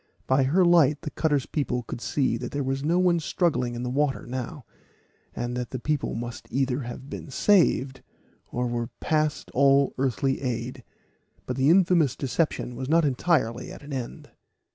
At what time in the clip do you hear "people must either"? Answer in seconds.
5.77-6.79